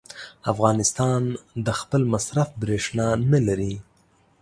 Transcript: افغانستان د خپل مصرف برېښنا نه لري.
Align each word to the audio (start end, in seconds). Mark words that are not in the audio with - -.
افغانستان 0.51 1.21
د 1.65 1.67
خپل 1.79 2.01
مصرف 2.13 2.49
برېښنا 2.61 3.07
نه 3.31 3.39
لري. 3.47 3.73